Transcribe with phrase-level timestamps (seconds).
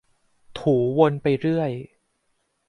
[0.59, 1.71] ถูวนไปเรื่อย